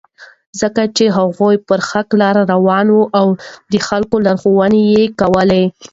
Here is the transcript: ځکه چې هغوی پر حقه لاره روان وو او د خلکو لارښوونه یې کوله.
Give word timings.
ځکه 0.61 0.81
چې 0.95 1.05
هغوی 1.17 1.55
پر 1.67 1.79
حقه 1.89 2.15
لاره 2.21 2.41
روان 2.53 2.85
وو 2.91 3.03
او 3.19 3.27
د 3.71 3.75
خلکو 3.87 4.15
لارښوونه 4.25 4.77
یې 4.93 5.03
کوله. 5.19 5.61